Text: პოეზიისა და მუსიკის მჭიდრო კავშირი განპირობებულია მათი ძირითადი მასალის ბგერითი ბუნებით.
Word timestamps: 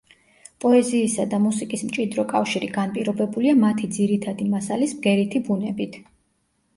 პოეზიისა 0.63 1.25
და 1.33 1.39
მუსიკის 1.41 1.83
მჭიდრო 1.89 2.25
კავშირი 2.31 2.69
განპირობებულია 2.77 3.53
მათი 3.65 3.91
ძირითადი 3.99 4.47
მასალის 4.55 4.95
ბგერითი 5.03 5.43
ბუნებით. 5.51 5.99